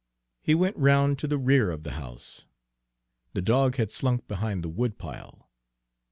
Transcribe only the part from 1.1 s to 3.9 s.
to the rear of the house. The dog